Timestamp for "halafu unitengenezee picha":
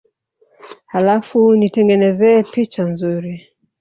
0.93-2.83